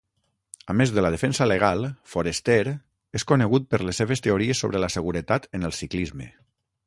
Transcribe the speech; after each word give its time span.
A 0.73 0.75
més 0.77 0.91
de 0.93 1.01
la 1.05 1.11
defensa 1.15 1.45
legal, 1.49 1.83
Forester 2.13 2.57
és 3.19 3.27
conegut 3.33 3.69
per 3.75 3.81
les 3.89 4.01
seves 4.03 4.25
teories 4.29 4.63
sobre 4.65 4.83
la 4.87 4.91
seguretat 4.97 5.49
en 5.59 5.69
el 5.69 5.77
ciclisme. 5.83 6.31